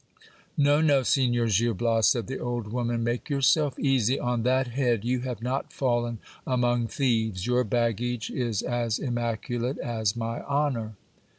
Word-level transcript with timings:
No, 0.57 0.81
no, 0.81 1.03
Signor 1.03 1.45
Gil 1.45 1.75
Bias, 1.75 2.07
said 2.07 2.25
the 2.25 2.39
old 2.39 2.69
woman, 2.73 3.03
make 3.03 3.29
yourself 3.29 3.77
easy 3.77 4.19
on 4.19 4.41
that 4.41 4.69
head; 4.69 5.05
you 5.05 5.19
have 5.19 5.43
not 5.43 5.71
fallen 5.71 6.17
among 6.47 6.87
thieves. 6.87 7.45
Your 7.45 7.63
baggage 7.63 8.31
is 8.31 8.63
as 8.63 8.97
immaculate 8.97 9.77
as 9.77 10.15
my 10.15 10.41
honour. 10.41 10.93